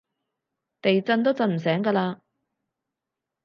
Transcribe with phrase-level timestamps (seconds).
[0.81, 2.17] 地震都震唔醒㗎喇